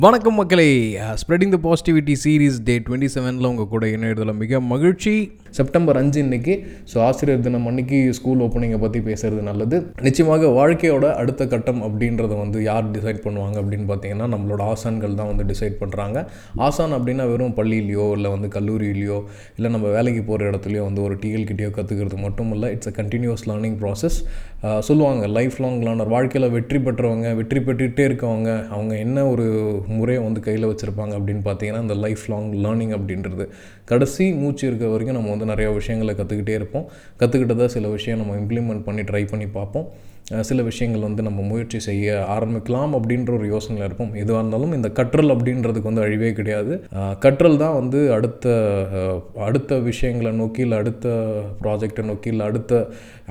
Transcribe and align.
வணக்கம் 0.00 0.36
மக்களே. 0.40 0.66
Spreading 1.20 1.52
the 1.54 1.58
positivity 1.64 2.14
series 2.22 2.58
day 2.66 2.74
twenty 2.84 3.08
செவனில் 3.14 3.48
உங்கள் 3.48 3.68
கூட 3.72 3.84
இணையதில் 3.94 4.30
மிக 4.42 4.60
மகிழ்ச்சி. 4.72 5.12
செப்டம்பர் 5.58 5.98
அஞ்சு 6.00 6.18
இன்னைக்கு. 6.24 6.54
ஸோ 6.90 6.96
ஆசிரியர் 7.06 7.42
தினம் 7.46 7.66
அன்னைக்கு 7.70 7.98
ஸ்கூல் 8.18 8.42
ஓப்பனிங்கை 8.44 8.78
பற்றி 8.84 9.00
பேசுகிறது 9.08 9.42
நல்லது. 9.48 9.78
நிச்சயமாக 10.06 10.50
வாழ்க்கையோட 10.58 11.08
அடுத்த 11.22 11.46
கட்டம் 11.54 11.80
அப்படின்றத 11.86 12.36
வந்து 12.42 12.60
யார் 12.68 12.86
டிசைட் 12.94 13.20
பண்ணுவாங்க 13.26 13.58
அப்படின்னு 13.62 13.88
பார்த்தீங்கன்னா 13.90 14.28
நம்மளோட 14.34 14.62
ஆசான்கள் 14.74 15.18
தான் 15.20 15.30
வந்து 15.32 15.46
டிசைட் 15.50 15.76
பண்ணுறாங்க 15.82 16.22
ஆசான் 16.68 16.96
அப்படின்னா 16.98 17.26
வெறும் 17.32 17.56
பள்ளியிலையோ 17.58 18.06
இல்லை 18.18 18.30
வந்து 18.36 18.50
கல்லூரியிலையோ 18.56 19.18
இல்லை 19.56 19.70
நம்ம 19.76 19.90
வேலைக்கு 19.96 20.24
போகிற 20.30 20.48
இடத்துலையோ 20.52 20.84
வந்து 20.88 21.04
ஒரு 21.08 21.16
டிஎல் 21.24 21.48
கிட்டேயோ 21.50 21.72
கற்றுக்கிறது 21.80 22.20
மட்டும் 22.26 22.52
இல்லை 22.56 22.70
it's 22.76 22.92
a 22.92 22.94
continuous 23.00 23.46
learning 23.50 23.76
process 23.82 24.18
சொல்லுவாங்க 24.88 25.26
லைஃப் 25.40 25.60
லாங் 25.64 25.78
லேர்னர் 25.86 26.14
வாழ்க்கையில் 26.16 26.52
வெற்றி 26.56 26.80
பெற்றவங்க 26.88 27.28
வெற்றி 27.38 27.60
பெற்றுகிட்டே 27.68 28.06
இருக்கவங்க 28.08 28.50
அவங்க 28.74 28.94
என்ன 29.06 29.28
ஒரு 29.34 29.46
முறையை 29.98 30.20
வந்து 30.26 30.42
கையில் 30.46 30.68
வச்சுருப்பாங்க 30.70 31.14
அப்படின்னு 31.18 31.42
பார்த்தீங்கன்னா 31.48 31.82
இந்த 31.86 31.96
லைஃப் 32.04 32.24
லாங் 32.32 32.48
லேர்னிங் 32.66 32.94
அப்படின்றது. 32.98 33.46
கடைசி 33.92 34.26
மூச்சு 34.42 34.64
இருக்க 34.70 34.92
வரைக்கும் 34.94 35.18
நம்ம 35.18 35.32
வந்து 35.34 35.50
நிறையா 35.52 35.72
விஷயங்களை 35.80 36.14
கற்றுக்கிட்டே 36.20 36.56
இருப்போம். 36.60 36.88
கற்றுக்கிட்டதாக 37.22 37.70
சில 37.76 37.88
விஷயம் 37.98 38.22
நம்ம 38.22 38.38
இம்ப்ளிமெண்ட் 38.42 38.86
பண்ணி 38.88 39.04
ட்ரை 39.10 39.24
பண்ணி 39.34 39.48
பார்ப்போம். 39.58 39.88
சில 40.48 40.60
விஷயங்கள் 40.68 41.04
வந்து 41.06 41.22
நம்ம 41.26 41.40
முயற்சி 41.48 41.78
செய்ய 41.86 42.12
ஆரம்பிக்கலாம் 42.34 42.92
அப்படின்ற 42.98 43.30
ஒரு 43.38 43.46
யோசனையில் 43.52 43.86
இருப்போம். 43.86 44.12
எதுவாக 44.20 44.40
இருந்தாலும் 44.42 44.74
இந்த 44.76 44.88
கற்றல் 44.98 45.32
அப்படின்றதுக்கு 45.34 45.90
வந்து 45.90 46.04
அழிவே 46.04 46.30
கிடையாது. 46.38 46.74
கற்றல் 47.24 47.58
தான் 47.62 47.74
வந்து 47.78 47.98
அடுத்த 48.16 48.54
அடுத்த 49.46 49.78
விஷயங்களை 49.88 50.32
நோக்கி 50.40 50.62
இல்லை 50.66 50.76
அடுத்த 50.82 51.08
ப்ராஜெக்டை 51.62 52.04
நோக்கி 52.10 52.30
இல்லை 52.34 52.46
அடுத்த 52.50 52.78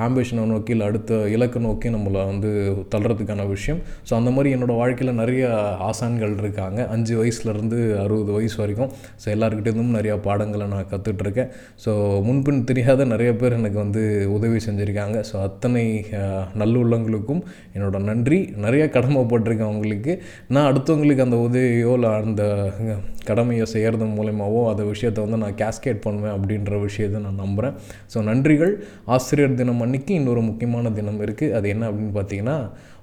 ஆம்பிஷனை 0.07 0.45
நோக்கி 0.51 0.73
இல்லை 0.75 0.87
அடுத்த 0.91 1.21
இலக்கை 1.35 1.61
நோக்கி 1.67 1.89
நம்மளை 1.95 2.21
வந்து 2.31 2.51
தள்ளுறதுக்கான 2.95 3.47
விஷயம். 3.55 3.81
ஸோ 4.09 4.13
அந்த 4.19 4.31
மாதிரி 4.35 4.53
என்னோடய 4.57 4.81
வாழ்க்கையில் 4.81 5.19
நிறைய 5.23 5.47
ஆசான்கள் 5.89 6.30
இருக்காங்க. 6.39 6.79
அஞ்சு 6.95 7.13
வயசுலேருந்து 7.19 7.79
அறுபது 8.03 8.31
வயசு 8.37 8.57
வரைக்கும். 8.61 8.91
ஸோ 9.21 9.27
எல்லாருக்கிட்டேருந்தும் 9.35 9.97
நிறையா 9.97 10.15
பாடங்களை 10.27 10.67
நான் 10.73 10.89
கற்றுட்ருக்கேன் 10.93 11.49
ஸோ 11.85 11.91
முன்பின் 12.27 12.63
தெரியாத 12.71 13.05
நிறைய 13.13 13.31
பேர் 13.41 13.57
எனக்கு 13.59 13.79
வந்து 13.83 14.03
உதவி 14.37 14.59
செஞ்சுருக்காங்க. 14.67 15.17
ஸோ 15.31 15.35
அத்தனை 15.47 15.85
நல்லுள்ளங்களுக்கும் 16.61 17.41
என்னோட 17.75 17.99
நன்றி. 18.09 18.39
நிறையா 18.65 18.87
கடமைப்பட்டிருக்கேன் 18.97 19.69
அவங்களுக்கு. 19.71 20.13
நான் 20.55 20.69
அடுத்தவங்களுக்கு 20.71 21.25
அந்த 21.27 21.39
உதவியோ 21.47 21.93
இல்லை 21.99 22.11
அந்த 22.27 22.43
கடமையை 23.29 23.65
செய்கிறது 23.73 24.05
மூலயமாவோ 24.17 24.61
அந்த 24.69 24.83
விஷயத்தை 24.91 25.19
வந்து 25.25 25.39
நான் 25.43 25.57
கேஸ்கேட் 25.61 25.99
பண்ணுவேன் 26.05 26.35
அப்படின்ற 26.35 26.77
விஷயத்தை 26.87 27.19
நான் 27.25 27.41
நம்புகிறேன் 27.43 27.75
ஸோ 28.13 28.19
நன்றிகள். 28.29 28.73
ஆசிரியர் 29.15 29.59
தினம் 29.59 29.83
அன்னைக்கு 29.85 30.13
இன்னொரு 30.19 30.41
முக்கியமான 30.47 30.91
தினம் 30.97 31.21
இருக்குது 31.25 31.53
அது 31.57 31.67
என்ன 31.73 31.83
அப்படின்னு 31.89 32.15
பார்த்தீங்கன்னா 32.17 32.57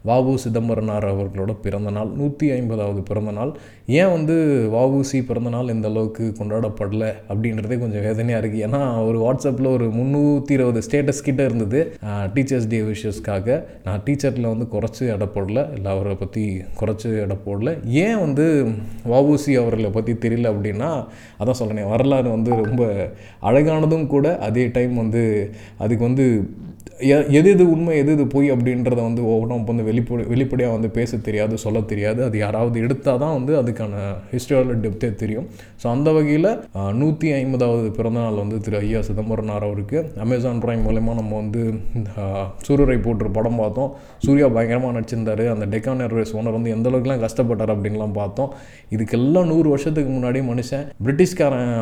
வாவு 0.08 0.34
சிதம்பரனார் 0.44 1.06
அவர்களோட 1.12 1.52
பிறந்த 1.64 1.90
நாள் 1.96 2.10
நூற்றி 2.18 2.46
ஐம்பதாவது 2.56 3.00
பிறந்தநாள் 3.08 3.52
ஏன் 3.98 4.12
வந்து 4.14 4.34
வாவுசி 4.74 5.18
பிறந்தநாள் 5.28 5.72
இந்த 5.74 5.86
அளவுக்கு 5.92 6.24
கொண்டாடப்படலை 6.38 7.10
அப்படின்றதே 7.30 7.76
கொஞ்சம் 7.82 8.04
வேதனையாக 8.06 8.40
இருக்குது 8.42 8.64
ஏன்னா 8.66 8.80
ஒரு 9.08 9.18
வாட்ஸ்அப்பில் 9.24 9.70
ஒரு 9.74 9.86
முந்நூற்றி 9.98 10.52
இருபது 10.56 10.82
ஸ்டேட்டஸ் 10.86 11.24
கிட்டே 11.28 11.44
இருந்தது. 11.48 11.80
டீச்சர்ஸ் 12.34 12.68
டே 12.72 12.80
விஷஸ்க்காக 12.90 13.56
நான் 13.86 14.02
டீச்சரில் 14.06 14.50
வந்து 14.52 14.66
குறைச்சி 14.74 15.02
எடை 15.14 15.28
போடல. 15.36 15.64
இல்லை 15.76 15.90
அவரை 15.94 16.14
பற்றி 16.22 16.44
குறைச்சி 16.80 17.08
எடை 17.24 17.36
போடல. 17.46 17.72
ஏன் 18.04 18.20
வந்து 18.24 18.46
வாவுசி 19.12 19.52
அவர்களை 19.62 19.90
பற்றி 19.98 20.14
தெரியல 20.24 20.52
அப்படின்னா 20.54 20.90
அதான் 21.40 21.60
சொல்கிறேன் 21.62 21.92
வரலாறு 21.94 22.28
வந்து 22.36 22.50
ரொம்ப 22.62 22.84
அழகானதும் 23.50 24.08
கூட 24.14 24.26
அதே 24.48 24.66
டைம் 24.76 24.94
வந்து 25.02 25.24
அதுக்கு 25.84 26.04
வந்து 26.08 26.26
எது 27.00 27.48
எது 27.50 27.64
உண்மை 27.72 27.92
எது 28.00 28.12
எது 28.12 28.24
பொய் 28.32 28.48
அப்படின்றத 28.52 29.00
வந்து 29.00 29.22
ஒவ்வொன்றும் 29.32 29.66
வந்து 29.68 29.84
வெளிப்படை 29.88 30.22
வெளிப்படையாக 30.30 30.76
வந்து 30.76 30.88
பேச 30.96 31.18
தெரியாது 31.26 31.54
சொல்ல 31.64 31.80
தெரியாது. 31.90 32.20
அது 32.24 32.36
யாராவது 32.38 32.76
எடுத்தால் 32.84 33.20
தான் 33.22 33.34
வந்து 33.36 33.52
அதுக்கான 33.60 33.94
ஹிஸ்டரியோட 34.32 34.74
டெப்த்தே 34.84 35.10
தெரியும். 35.20 35.46
ஸோ 35.82 35.86
அந்த 35.94 36.08
வகையில் 36.16 36.48
நூற்றி 37.00 37.28
ஐம்பதாவது 37.36 37.90
பிறந்தநாள் 37.98 38.40
வந்து 38.42 38.56
திரு 38.60 38.78
ஐயா 38.80 39.00
சிதம்பரனார் 39.08 39.66
அவருக்கு. 39.68 39.98
அமேசான் 40.24 40.62
ப்ரைம் 40.64 40.82
மூலயமா 40.86 41.14
நம்ம 41.20 41.34
வந்து 41.42 41.62
ஆஹ், 42.22 42.48
சூரரை 42.66 42.98
போட்டு 43.06 43.30
படம் 43.38 43.60
பார்த்தோம். 43.62 43.92
சூர்யா 44.26 44.48
பயங்கரமாக 44.56 44.94
நடிச்சிருந்தாரு. 44.96 45.46
அந்த 45.54 45.66
டெக்கான் 45.74 46.02
ஏர்வேஸ் 46.06 46.34
ஓனர் 46.38 46.56
வந்து 46.58 46.74
எந்த 46.76 46.88
அளவுக்குலாம் 46.90 47.24
கஷ்டப்பட்டார் 47.26 47.74
அப்படின்லாம் 47.74 48.16
பார்த்தோம். 48.20 48.50
இதுக்கெல்லாம் 48.92 49.48
நூறு 49.52 49.68
வருஷத்துக்கு 49.74 50.10
முன்னாடி 50.10 50.42
மனுஷன் 50.50 50.84
பிரிட்டிஷ்காரன் 51.04 51.72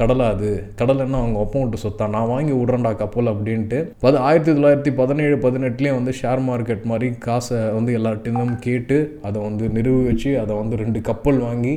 கடலை 0.00 0.26
அது. 0.34 0.50
கடலைன்னா 0.80 1.20
அவங்க 1.22 1.38
ஒப்பம் 1.44 1.64
விட்டு 1.64 1.84
சொத்தா? 1.84 2.06
நான் 2.16 2.32
வாங்கி 2.32 2.54
விட்றேன்டா 2.58 2.94
கப்பல் 3.02 3.32
அப்படின்ட்டு. 3.32 3.78
அது 4.08 4.18
ஆயிரத்தி 4.26 4.50
தொள்ளாயிரத்தி 4.62 4.90
பதினேழு 4.98 5.36
பதினெட்டுலேயும் 5.44 5.96
வந்து 5.98 6.12
ஷேர் 6.18 6.40
மார்க்கெட் 6.48 6.84
மாதிரி 6.90 7.06
காசை 7.24 7.56
வந்து 7.76 7.92
எல்லார்ட்டையும் 7.98 8.52
கேட்டு 8.66 8.96
அதை 9.22 9.38
வந்து 9.46 9.64
நிரூபிச்சு 9.76 10.10
வச்சு 10.10 10.30
அதை 10.42 10.52
வந்து 10.56 10.74
ரெண்டு 10.82 10.98
கப்பல் 11.08 11.38
வாங்கி 11.38 11.72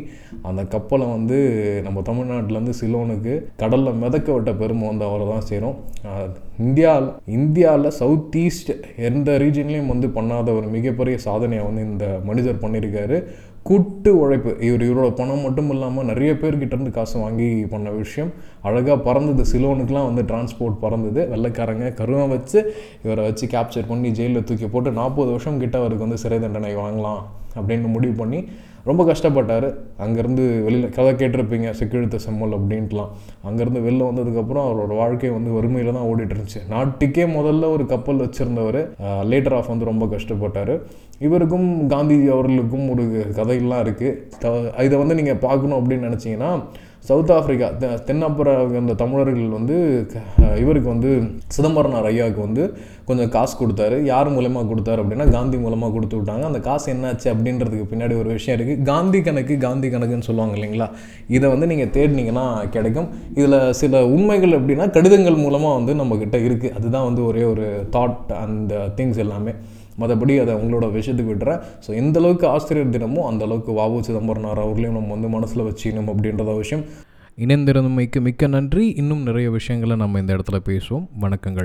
அந்த 0.50 0.62
கப்பலை 0.74 1.06
வந்து 1.08 1.38
நம்ம 1.86 2.02
தமிழ்நாட்டிலேருந்து 2.10 2.76
சிலோனுக்கு 2.82 3.34
கடலில் 3.62 4.00
மிதக்க 4.04 4.28
விட்ட 4.34 4.52
பெருமை 4.62 4.86
வந்து 4.88 5.06
அவரை 5.10 5.26
தான் 5.32 5.48
சேரும். 5.50 5.78
இந்தியாவில் 6.66 7.10
இந்தியாவில் 7.38 7.96
சவுத் 8.02 8.38
ஈஸ்ட் 8.44 8.72
எந்த 9.10 9.38
ரீஜன்லேயும் 9.44 9.92
வந்து 9.94 10.10
பண்ணாத 10.18 10.54
ஒரு 10.60 10.70
மிகப்பெரிய 10.78 11.18
சாதனையை 11.28 11.66
வந்து 11.66 11.84
இந்த 11.92 12.08
மனிதர் 12.30 12.64
பண்ணியிருக்காரு. 12.66 13.20
கூட்டு 13.68 14.10
உழைப்பு. 14.20 14.52
இவர் 14.60 14.84
இவரோட 14.88 15.16
பணம் 15.16 15.40
மட்டும் 15.40 15.70
இல்லாமல் 15.70 16.06
நிறைய 16.06 16.32
பேர்கிட்டருந்து 16.34 16.90
காசு 16.90 17.20
வாங்கி 17.20 17.48
பண்ண 17.70 17.90
விஷயம். 17.90 18.32
அழகாக 18.62 18.98
பறந்தது. 18.98 19.44
சிலோனுக்குலாம் 19.52 20.10
வந்து 20.10 20.24
டிரான்ஸ்போர்ட் 20.24 20.78
பறந்தது. 20.80 21.22
வெள்ளைக்காரங்க 21.32 21.94
கருவம் 21.94 22.30
வச்சு 22.30 22.60
இவரை 23.04 23.24
வச்சு 23.26 23.48
கேப்சர் 23.48 23.88
பண்ணி 23.88 24.12
ஜெயிலில் 24.12 24.44
தூக்கி 24.44 24.68
போட்டு 24.68 24.92
நாற்பது 24.92 25.30
வருஷம் 25.30 25.60
கிட்ட 25.60 25.78
அவருக்கு 25.78 26.06
வந்து 26.06 26.22
சிறை 26.24 26.40
தண்டனை 26.40 26.76
வாங்கலாம் 26.76 27.22
அப்படின்னு 27.62 27.88
முடிவு 27.88 28.14
பண்ணி 28.14 28.40
ரொம்ப 28.90 29.02
கஷ்டப்பட்டார். 29.10 29.68
அங்கேருந்து 30.06 30.44
வெளியில் 30.66 30.94
கதை 30.98 31.12
கேட்டிருப்பீங்க 31.22 31.70
செக்யூரித்த 31.80 32.18
செம்மல் 32.26 32.56
அப்படின்ட்டுலாம். 32.58 33.12
அங்கேருந்து 33.48 33.82
வெளில 33.88 34.08
வந்ததுக்கப்புறம் 34.10 34.66
அவரோட 34.68 34.92
வாழ்க்கை 35.02 35.32
வந்து 35.38 35.52
வறுமையில் 35.58 35.98
தான் 35.98 36.08
ஓடிட்டு 36.12 36.36
இருந்துச்சு 36.36 36.62
நாட்டுக்கே 36.74 37.26
முதல்ல 37.38 37.70
ஒரு 37.76 37.86
கப்பல் 37.94 38.24
வச்சுருந்தவர் 38.26 38.80
லேட்டர் 39.32 39.58
ஆஃப் 39.60 39.72
வந்து 39.74 39.92
ரொம்ப 39.92 40.08
கஷ்டப்பட்டார். 40.16 40.74
இவருக்கும் 41.26 41.70
காந்திஜி 41.94 42.28
அவர்களுக்கும் 42.36 42.88
ஒரு 42.94 43.04
கதையெல்லாம் 43.40 43.84
இருக்குது 43.86 44.84
இதை 44.88 44.96
வந்து 45.04 45.18
நீங்கள் 45.22 45.42
பார்க்கணும் 45.48 45.80
அப்படின்னு 45.80 46.08
நினச்சிங்கன்னா 46.10 46.52
சவுத் 47.06 47.30
ஆஃப்ரிக்கா 47.30 47.68
தெ- 47.78 47.98
தென்னாப்புற 48.08 48.50
அந்த 48.78 48.94
தமிழர்கள் 48.94 49.48
வந்து 49.58 49.76
இவருக்கு 50.56 50.90
வந்து 50.90 51.10
சிதம்பரனார் 51.48 52.06
ஐயாவுக்கு 52.06 52.42
வந்து 52.42 52.64
கொஞ்சம் 53.06 53.30
காசு 53.30 53.54
கொடுத்தாரு. 53.60 53.98
யார் 54.04 54.30
மூலமாக 54.30 54.74
கொடுத்தாரு 54.74 55.00
அப்படின்னா 55.00 55.30
காந்தி 55.32 55.58
மூலமாக 55.58 55.94
கொடுத்து 55.94 56.18
விட்டாங்க. 56.18 56.42
அந்த 56.42 56.60
காசு 56.60 56.94
என்னாச்சு 56.94 57.28
அப்படின்றதுக்கு 57.34 57.86
பின்னாடி 57.92 58.18
ஒரு 58.20 58.30
விஷயம் 58.30 58.60
இருக்குது 58.60 58.82
காந்தி 58.82 59.22
கணக்கு 59.22 59.58
காந்தி 59.58 59.88
கணக்குன்னு 59.90 60.28
சொல்லுவாங்க 60.30 60.58
இல்லைங்களா? 60.58 60.88
இதை 61.28 61.50
வந்து 61.50 61.68
நீங்கள் 61.68 61.94
தேடினீங்கன்னா 61.98 62.70
கிடைக்கும். 62.70 63.08
இதில் 63.36 63.74
சில 63.74 64.06
உண்மைகள் 64.08 64.56
எப்படின்னா 64.62 64.90
கடிதங்கள் 64.90 65.36
மூலமாக 65.36 65.78
வந்து 65.80 65.94
நம்மக்கிட்ட 66.04 66.38
இருக்குது 66.42 66.76
அதுதான் 66.76 67.04
வந்து 67.04 67.26
ஒரே 67.26 67.44
ஒரு 67.44 67.88
தாட் 67.92 68.32
அந்த 68.44 68.76
திங்ஸ் 68.98 69.18
எல்லாமே. 69.18 69.52
மற்றபடி 70.00 70.42
அதை 70.42 70.54
உங்களோட 70.54 70.86
விஷயத்துக்கு 71.00 71.34
விட்டுறேன். 71.34 71.62
ஸோ 71.88 71.96
எந்த 71.96 72.20
அளவுக்கு 72.20 72.48
ஆசிரியர் 72.48 72.90
தினமோ 72.90 73.28
அந்த 73.28 73.46
அளவுக்கு 73.46 73.72
வாவு 73.72 74.00
சிதம்பரனார் 74.00 74.60
அவர்களையும் 74.60 74.94
நம்ம 74.94 75.12
வந்து 75.12 75.28
மனசில் 75.28 75.64
வச்சுக்கணும் 75.64 76.12
அப்படின்றத 76.14 76.56
விஷயம். 76.56 76.86
இணைந்திருந்தமைக்கு 77.38 78.22
மிக்க 78.22 78.48
நன்றி. 78.48 78.90
இன்னும் 78.90 79.24
நிறைய 79.24 79.52
விஷயங்களை 79.52 79.96
நம்ம 79.96 80.20
இந்த 80.20 80.34
இடத்துல 80.34 80.60
பேசுவோம். 80.66 81.08
வணக்கங்கள். 81.22 81.64